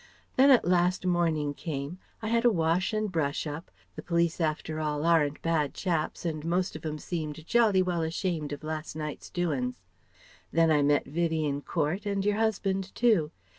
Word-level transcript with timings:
Then 0.35 0.49
at 0.49 0.65
last 0.67 1.05
morning 1.05 1.53
came, 1.53 1.99
I 2.23 2.29
had 2.29 2.43
a 2.43 2.49
wash 2.49 2.91
and 2.91 3.11
brush 3.11 3.45
up 3.45 3.69
the 3.95 4.01
police 4.01 4.41
after 4.41 4.79
all 4.79 5.05
aren't 5.05 5.39
bad 5.43 5.75
chaps, 5.75 6.25
and 6.25 6.43
most 6.43 6.75
of 6.75 6.83
'em 6.83 6.97
seemed 6.97 7.45
jolly 7.45 7.83
well 7.83 8.01
ashamed 8.01 8.51
of 8.51 8.63
last 8.63 8.95
night's 8.95 9.29
doin's 9.29 9.83
Then 10.51 10.71
I 10.71 10.81
met 10.81 11.05
Vivie 11.05 11.45
in 11.45 11.61
Court 11.61 12.07
and 12.07 12.25
your 12.25 12.37
husband 12.37 12.95
too. 12.95 13.29